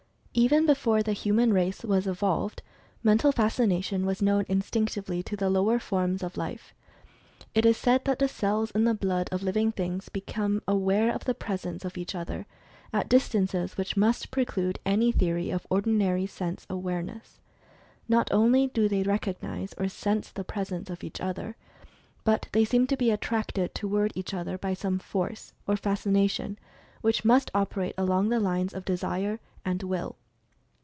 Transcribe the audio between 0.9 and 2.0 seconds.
the human race